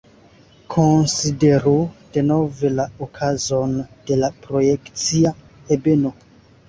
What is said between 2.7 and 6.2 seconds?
la okazon de la projekcia ebeno.